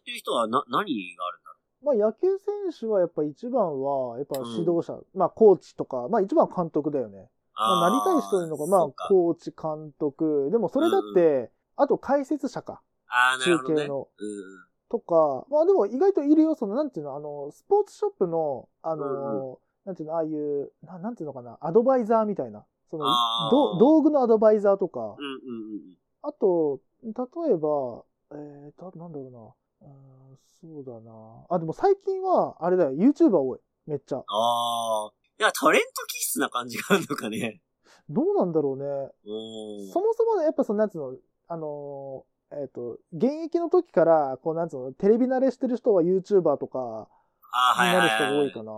[0.00, 7.18] ってる人はな、何があるんだろまあ野球選手はやっぱ一番は、やっぱ指導者、まあコーチとか、まあ一番は監督だよね。
[7.18, 10.48] うまあ、なりたい人いるのが、まあコーチ、監督。
[10.50, 12.82] でもそれだって、あと解説者か。
[13.08, 13.74] あー、なるほどね。
[13.76, 14.08] 中継の。
[14.18, 22.64] うんとか、まあでも意外といるよ、その、なんていうの、あの、スポーツショップの、あの、なんていうの、ああいう、ななんていうのかな、アドバイザーみたいな。
[22.98, 28.02] そのど道具のアドバイザーとか、うんうんうんあと、例えば、
[28.32, 29.88] えーと、なんだろうな。
[29.88, 31.44] うーんそうだな。
[31.50, 33.58] あ、でも最近は、あれだよ、YouTuber 多い。
[33.86, 34.16] めっちゃ。
[34.16, 35.12] ああ。
[35.38, 37.60] いや、タレント気質な感じがあるのかね。
[38.08, 38.86] どうなんだろうね。
[38.86, 39.92] うん。
[39.92, 41.16] そもそもね、やっぱその、なんつうの、
[41.48, 47.08] あのー、えっ、と、現役の時から、こう、なんつうの、テレビ慣れしてる人は YouTuber とか、
[47.54, 48.38] になる人がはい。
[48.38, 48.72] 多いかな。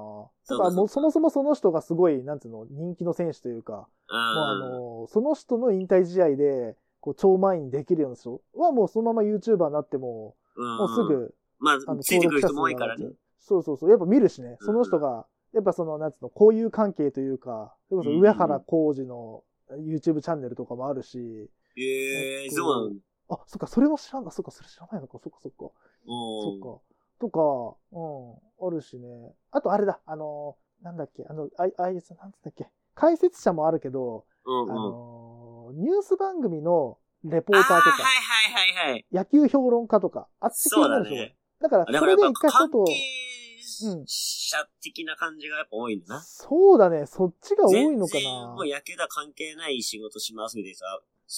[0.48, 4.16] だからもうそもそもその人がすごい、なんつうの、人気の選手というか、うん。
[4.16, 13.06] もうあの、その人の引退試合で、こう、超満員できるような人はもうそのまま YouTuber になっても、うん、もうすぐ、まああの、、ついてくる人も多いからね。
[13.40, 13.90] そうそうそう。
[13.90, 14.56] やっぱ見るしね。
[14.60, 23.00] うんその人が、やっぱその、なんつうの、交友関係というか、それこそ上原浩二の YouTube チャンネルとかもあるし、ええー、えっとそうなの。
[23.28, 24.30] あ、そっか、それも知らんだ。
[24.30, 25.18] そっか、それ知らないのか。
[25.22, 25.56] そっか、そっか。
[25.58, 26.58] そうん。
[26.58, 26.80] っか。
[27.20, 29.34] とか、うん、あるしね。
[29.50, 30.00] あと、あれだ。
[30.06, 31.24] あの、なんだっけ。
[31.28, 32.68] あの、あい、あいつ、なんつったっけ。
[32.94, 34.70] 解説者もあるけど、うんうん。
[34.70, 39.06] あの、ニュース番組のレポーターとか、はいはいはいはい。
[39.12, 41.36] 野球評論家とか、あっち系になる人が多いね。
[41.60, 42.92] だから、それで一回ちょっ関と、係
[44.06, 46.22] 者的な感じがやっぱ多いんだな。
[46.22, 47.06] そうだね。
[47.06, 48.66] そっちが多いのか全然なもう。
[48.66, 50.84] 野球とは関係ない仕事しますみたいなさ。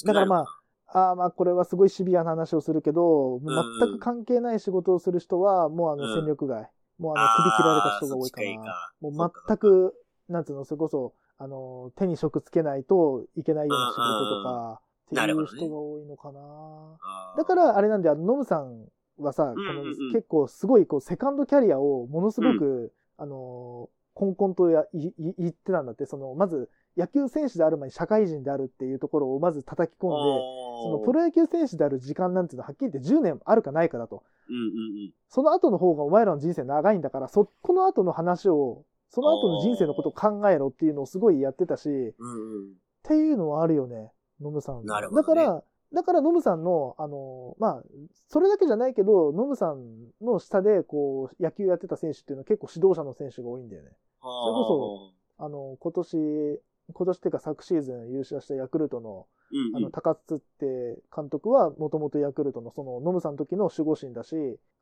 [0.07, 3.41] だからまああ、ああ、まあこれはすごいシビアな話をするけど、ん
[3.81, 6.15] 全く関係ない仕事をする人は、もうあのうん。
[6.15, 6.71] 戦力外。
[6.99, 8.65] もうあの首切られた人が多いかあーそっちがいいな。
[8.65, 8.93] か。
[9.01, 9.95] もそう全く、
[10.29, 16.41] なんつうの、それこそ、あの、手に職つけないといけないような仕事とか、っていう人が多いのかな。
[16.41, 18.87] あーだから、あれなんで、あの、ノムさん
[19.19, 20.07] はさ、このうんうん。
[20.07, 34.23] うん結構すごい、こう、セカンドキャリアをものすごく、あの、こんこんとやいい言ってたんだって、その、まず、野球選手である前に社会人であるっていうところをまず叩き込んで、そのプロ野球選手である時間なんていうのははっきり言って10年あるかないかだと。
[34.49, 34.65] うんうんう
[35.09, 35.13] ん。
[35.29, 42.75] その後の方がお前らの人生長いんだから、そこの後の話を、その後の人生のことを考えろっていうのをすごいやってたし、っうんうん。
[43.03, 44.85] ていうのはあるよね、ノムさん。
[44.85, 45.65] なるほどねだから、
[45.95, 47.83] だからノムさんの、あの、まあ、
[48.29, 53.89] それだけじゃないけど、ノムさんの下で、こう、野球やってた選手っていうのは結構指導者の選手が多いんだよね。
[54.21, 56.61] それこあの、今年、
[56.93, 59.77] 今年っていうか昨シーズン優勝したヤクルトの、うんうん。
[59.77, 64.35] あの、高津って監督は、もともとヤクルトの、その、ノムさんの時の守護神だし、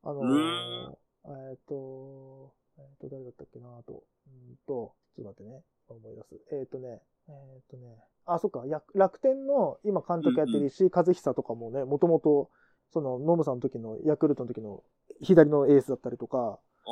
[0.02, 0.96] あのうーん。
[1.50, 6.40] えっ、と、えっ、と、誰だったっけなと、うんと、ちょっと待ってね、思い出す。
[6.52, 12.50] えっ、とね、えっ、とね、あ、そっか、や楽天の今監督やってる石井和久とかもね、もともと、
[12.92, 14.82] その、ノムさんの時の、ヤクルトの時の
[15.22, 16.90] 左のエースだったりとか、あ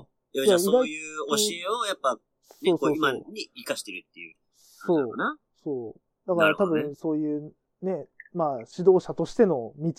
[0.00, 0.06] あ。
[0.32, 2.18] いや、いやじゃあそういう教えをやっぱ、
[2.62, 3.32] ね、そうそううこ今そう。
[3.32, 4.36] に活かしてるっていう。
[4.56, 5.16] そう。
[5.16, 5.36] な。
[5.62, 6.28] そう。
[6.28, 9.92] だから多分そういうね、まあ指導者としての道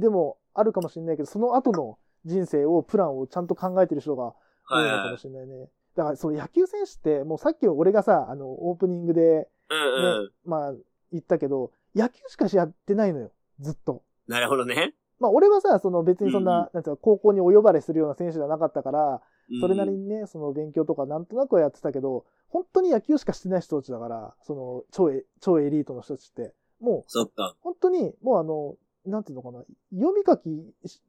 [0.00, 4.34] でもあるかもしれないけど、その後の人生を、プランをちゃんと考えてる人が
[4.70, 5.68] 多いのかもしれないね。
[5.94, 10.30] だからそう野球選手って、もうさっき俺がさ、あの、オープニングで、うんうん。
[10.44, 10.72] まあ
[11.12, 13.30] 言ったけど、野球しかやってないのよ。
[13.60, 14.02] ずっと。
[14.26, 14.94] なるほどね。
[15.20, 19.18] まあ俺はさ、その別にそんな、うんうんなんていうの高校にお呼ばれするような選手じゃなかったから、うん
[19.60, 27.54] それなりにね、その勉強とかなんとなくはやってたけど、本当に野球しかしてない人たちだから、その超エ超エリートの人たちって、もうそっか。
[27.60, 28.76] 本当にもうあの、
[29.06, 30.48] なんていうのかな、読み書き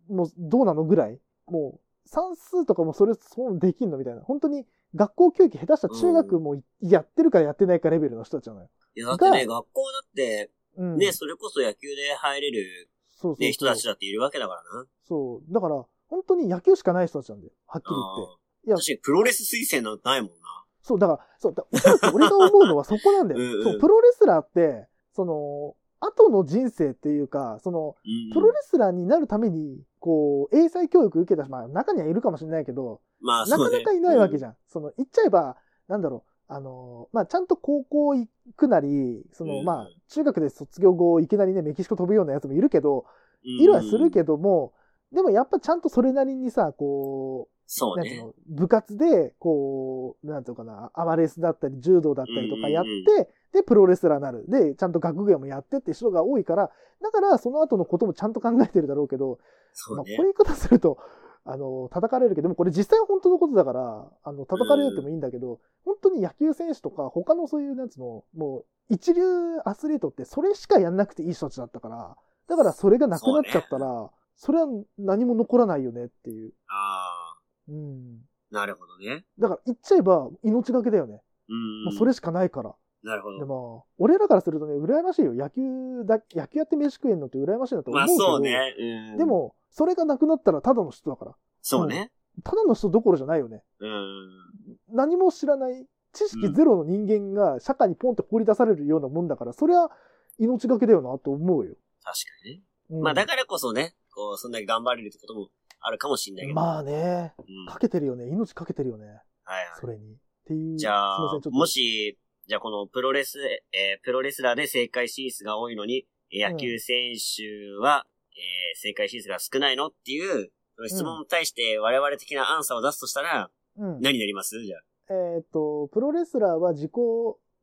[0.10, 8.70] もどうなのぐらい、もう算数とかもそれそうできんのみたいな、本当に学校教育下手したら中学もやってるかやってないかレベルの人たちなのよ。
[8.96, 10.98] いや、だってね、が学校だって、うん。
[10.98, 14.86] ね、それこそ野球で入れるそうそうそうね、人たちだっているわけだからな。
[15.04, 15.54] そう。
[15.54, 17.54] だから、本当に野球しかない人たちなんだよ。
[17.68, 18.46] はっきり言って。
[18.68, 20.36] いや確かにプロレス推薦なんてないもんな。
[20.82, 23.42] そう、だから、そう、だおそらく俺が思うのはそこなんだよ。
[23.42, 34.40] うんうんそう、プロレスラーって、その、後の人生っていうか、その、うんプロレスラーになるために、こう、英才教育受けた人、まあ、中にはいるかもしれないけど、まあ、なかなかいないわけゃん。
[34.40, 34.56] じゃん。
[34.68, 43.06] その、言っちゃえば、なんだろう、あの、まあ、ちゃんと高校行くなり、その、うんまあ、中学で卒業後、いきなりね、メキシコ飛ぶようなやつもいるけど、うん
[43.48, 44.74] いるはするけども、
[45.16, 48.20] でもやっぱちゃんとそれなりにさ、こう、そうね。
[48.22, 54.44] の、部活で、こう、なんていうのかな、アマレスだったり、柔道だったりとかやって、うんうんで、プロレスラーになる。
[54.50, 56.70] で、ちゃんと学芸もやってって人が多いから、
[57.02, 59.40] だから、その後のこともちゃんと考えてるだろうけど、まあ、こ
[59.74, 60.22] そうねういう。
[60.24, 60.98] 言い方すると、
[61.46, 69.24] あの、叩かれるけど、でもこれ実際は本当のことだから、あの、叩かれてもいいんだけど、本当に野球選手とか、他のそういう、なんつうの、もう、一流
[69.64, 74.68] アスリートってそれしかやんなくていい人たちだったから、だからそれがなくなっちゃったら、それは
[74.98, 76.54] 何も残らないよねっていう。
[76.68, 77.38] ああ、
[77.70, 78.20] うん。
[78.52, 79.26] なるほどね。
[79.40, 81.22] だから言っちゃえば命がけだよね。
[81.50, 81.84] うん。
[81.86, 82.76] もうそれしかないから。
[83.04, 83.40] なるほど。
[83.40, 85.34] でも、俺らからするとね、羨ましいよ。
[85.34, 85.62] 野球
[86.06, 88.20] だ、野球やって飯食えんのって羨ましいなと思まあうけど。
[88.20, 88.76] そうね。
[89.12, 89.18] うん。
[89.18, 91.36] で、も、それがなくなったらただの人だから。
[91.62, 92.12] そうね。
[92.44, 93.62] ただの人どころじゃないよね。
[93.80, 94.78] うん。
[94.92, 99.92] 何も知らない、知識ゼロの人間が社会にポンって放り出されるようなもんだから、それは
[100.40, 101.76] 命がけだよなと思うよ。
[102.04, 102.62] 確かにね。
[102.90, 105.50] うんまあだからこそね、こう、そんだけ頑張れるってことも
[105.82, 106.56] あるかもしれないけど。
[106.56, 107.72] まあね、うん。
[107.72, 108.28] かけてるよね。
[108.30, 109.06] 命かけてるよね。
[109.08, 109.68] はいはい。
[109.80, 110.14] それに。
[110.14, 110.78] っていう。
[110.78, 111.40] じゃあ。
[111.52, 113.40] もし、じゃあこのプロレス、
[113.74, 117.44] えープロレスラーで正解進出が多いのに、えー野球選手
[117.82, 120.52] は、えー正解進出が少ないのっていう、
[120.88, 124.02] 質問に対して我々的なアンサーを出すとしたら、うん。
[124.02, 124.64] 何になります？
[124.64, 124.78] じゃ
[125.10, 126.92] えっ、と、プロレスラーは自己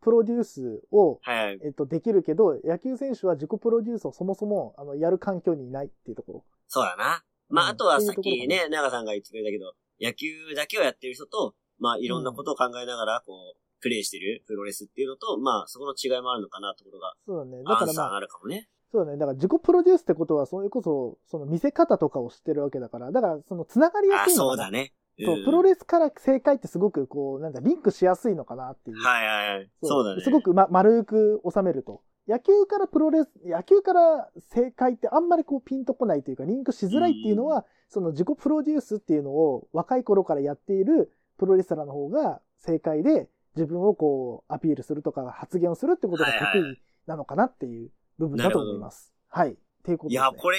[0.03, 1.31] プロデュースを、あ。
[1.31, 1.61] はい。
[1.65, 6.45] えっ、と、できるけど、野球選手は自己プロデュースをそもそも、あの、やる環境にいないっていうところ。
[6.69, 7.25] そうだな。
[7.49, 17.63] まあ、うんあとはさっきね、長さんが言ってくれたけど、野球だけをやってる人と、まあ、いろんなことを考えながら、こう、プレイしてるプロレスっていうのと、まあ、そこの違いもあるのかなってことが、そうだね。
[17.65, 18.69] だからまあ、あるかもね。
[18.93, 19.19] そうだね。
[19.19, 24.45] だから自己プロデュースってことは、それこそ、その見せ方とかを知ってるわけだから、だから、その、つながりやあ、すいの。
[24.51, 24.93] そうだね。
[25.19, 28.97] そう、プロレレスから正解ってすごく、こう、なんだ、リンクしやすいのかなっていう。
[28.99, 29.71] はいはいはい。
[29.83, 30.23] そうだね。
[30.23, 32.03] すごく、ま、丸く収めると。
[32.29, 49.13] 野球からプロレス、野球から正解ってあんまりこうピンとこないというか、リンクしづらいっていうのは、その自己プロデュースっていうのを若い頃からやっているプロレスラーの方が正解で、自分をこうアピールするとか発言をするってことが得意なのかなっていう部分だと思います。
[49.29, 49.53] はい。
[49.53, 50.29] っていうことです、ね。
[50.29, 50.59] いや、これ、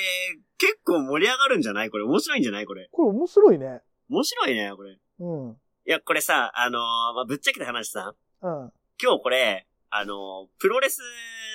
[0.57, 1.89] 結構盛り上がるんじゃない？
[1.89, 2.65] これ面白いんじゃない？
[2.65, 2.89] これ。
[2.91, 3.81] これ面白いね。
[4.09, 4.97] 面白いね、これ。
[5.19, 5.49] うん。
[5.49, 5.53] うん。
[5.53, 6.81] いや、これさ、あのー
[7.15, 10.99] まあ、ぶっちゃけた話さ、今日これ、あのープロレス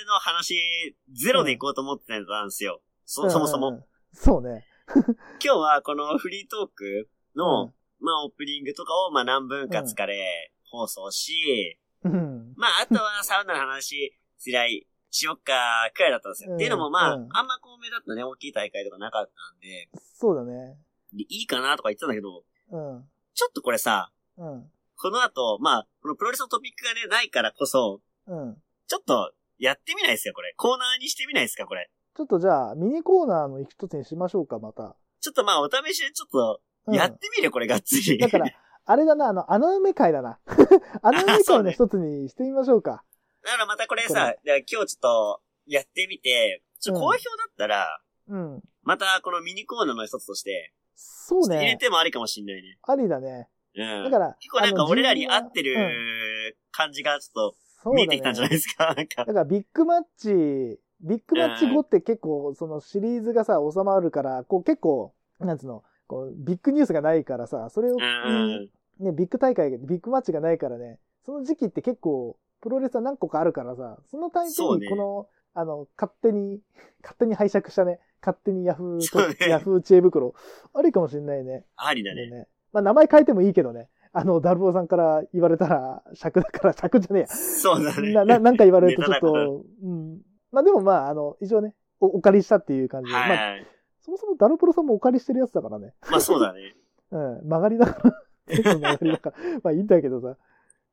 [0.07, 2.81] の話、ゼロで行こうと思ってたんですよ。
[3.05, 3.69] そ、そもそも。
[3.69, 3.85] うんうんうん。
[4.13, 4.65] そうね。
[5.43, 12.53] 今日はこのフリートークの、うんまあ、オープニングとかを、まあ、何分割かで放送し、うん。
[12.55, 16.51] まあ、あとは サウナの話、しらい、しよっか、くらいだったんですよ。
[16.51, 20.77] うんっていうのも、まあ、うんあんまこう目立ったね、大きい大会とかなかったんで、そうだね。
[21.13, 23.03] でいいかなとか言ってたんだけど、うん。
[23.33, 24.71] ちょっとこれさ、うん。
[24.97, 28.57] この後、まあ、このプロレスのトピックがね、ないからこそ、うん。
[28.87, 30.53] ちょっと、やってみないですか、これ。
[30.55, 31.89] コーナーにしてみないですか、これ。
[32.15, 34.95] ちょっとじゃあ、ミニコーナーの一つにしましょうか、また。
[35.19, 38.17] ちょっとまあ、お試しでちょっと、うんやってみる、これ、がっつり。
[38.17, 38.47] だから、
[38.85, 40.39] あれだな、あの、穴埋め会だな。
[41.03, 43.03] 穴埋め会の一つにしてみましょうか。
[43.43, 48.63] だからまたこれこさ、じゃあ今日ちょっと、やってみて、ちょっと好評だったら、うん。
[48.81, 51.77] またこのミニコーナーの一つとして、そうちょっと入れね。
[51.77, 52.77] てもありかもしんないね。
[52.83, 53.47] ありだね。
[53.75, 54.03] うん。
[54.03, 57.53] だから、結構なんか俺らに合ってる感じがちょっ
[57.85, 58.93] と見えてきたんじゃないですか？
[58.93, 59.25] なんかだ。
[59.25, 68.69] からビッグマッチ、ビッグマッチ後って結構、そのシリーズがさ、収まるから、こう結構、なんつうの、こう、ビッグニュースがないからさ、それを、うん。
[68.99, 76.59] ね、ビッグ大会、ビッグマッチがないからね、その時期って結構、プロレスは何個かあるからさ、そのタイミンそうねグにこの、あの、勝手に、
[77.01, 80.33] 勝手に拝借したね、勝手にヤフーそうねと、ヤフー知恵袋、
[80.73, 81.65] ありかもしれないね。
[81.75, 82.25] ありだね。
[82.25, 82.47] でね。
[82.71, 83.89] まあ名前変えてもいいけどね。
[84.11, 88.11] あの、ダルボーさんから言われたら、尺だから、尺じゃねえそうだね。
[88.11, 88.25] や。
[88.25, 90.19] な、な、なんか言われるとちょっと、うん。
[90.51, 93.13] まあでもまあ、あの、一応ね、おお借りしたっていう感じで。
[93.13, 93.67] まあ、はい。
[94.01, 95.93] そもそもダルプロさんもお借りしてるやつだからね。
[96.09, 96.75] まあそうだね。
[97.11, 97.47] うん。
[97.47, 98.23] 曲がりだから。
[98.47, 99.35] 結構曲がりだから。
[99.63, 100.37] まあいいんだけどさ。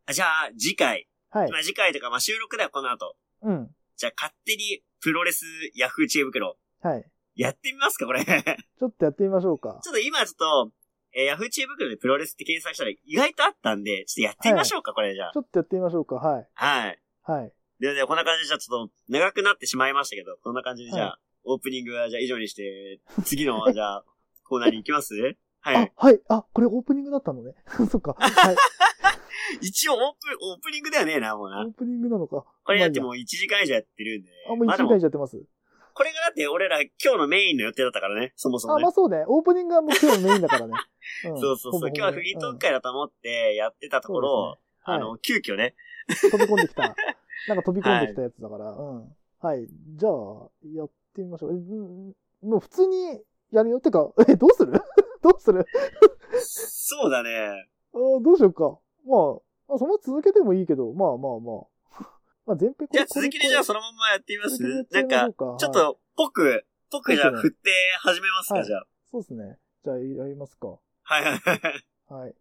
[0.07, 1.09] あじゃあ、次回。
[1.31, 1.59] はいま。
[1.59, 3.17] あ次回とか、まあ収録だよ、この後。
[3.43, 3.71] うん。
[3.97, 6.57] じゃあ勝手にプロレスヤフー知恵袋。
[6.83, 7.05] はい。
[7.35, 8.25] やってみますか、これ。
[8.25, 8.43] ちょっ
[8.79, 9.81] ちょっとやってみましょうか。
[9.85, 10.73] と今ちょっと、
[11.15, 15.39] えーヤフー知恵袋でプロレスって検索したら意外とあったんで、ちょっとやってみましょうか、これじゃあち。
[15.39, 16.17] ょっとやってみましょうか。
[16.17, 16.49] はい。
[16.55, 17.01] はい。
[17.23, 17.53] はい。
[17.81, 24.05] で、で、こんな感じでじゃあちょっと長くなってしまいましたけど、こんな感じでじゃあ、オープニングはじゃあ以上にして、次の、 じゃあ、
[24.45, 25.15] コーナーに行きます？
[25.15, 26.21] はあい。、はい。
[26.29, 27.55] あ、これオープニングだったのね。
[27.91, 28.15] そっか。
[28.19, 28.57] はい。
[29.61, 30.11] 一応オープン、
[30.53, 31.73] オープニングではねえな、もうなオー。
[31.73, 32.45] プニングなのか。
[32.67, 34.31] これだってまもう1時間以上やってるんで。
[34.51, 35.43] あもう1時間以上やってます。
[35.95, 38.83] これがだって俺ら今日のメインの予定だったからね、そもそもあ、ね。
[38.83, 39.25] まあそうね。
[39.27, 40.75] オープニングはもう今日のメインだからね。
[41.33, 41.89] んそうそうそう。
[41.89, 46.95] 今日はフリートーク会だと思ってやってたところ、あの、急遽ね、うん飛び込んできた。
[47.49, 48.71] なんか飛び込んできたやつだから。
[48.73, 49.17] うん。
[49.41, 49.67] はい。
[49.97, 51.53] じゃあ、やってみましょう。
[52.43, 53.21] もう普通に
[53.53, 53.81] やるよ。
[53.81, 54.73] てか、 え、どうする？
[55.23, 55.65] どうする？
[56.39, 57.69] そうだね。
[57.93, 58.79] あーどうしようか。
[59.07, 59.35] まあ、
[59.69, 61.67] まあ、そのまま続けてもいいけど、まあまあまあ。
[62.47, 64.63] まあ前編じゃあ続きでじゃあこそのままやってみます？
[64.63, 68.87] なんかちょっはいと、ぽく、ぽくじゃあ振って始めますか、はいじゃあ。
[69.11, 69.59] そうですね。
[69.85, 70.69] じゃあやりますか。
[70.69, 70.79] は
[71.21, 71.85] いはいはい。
[72.09, 72.35] はい。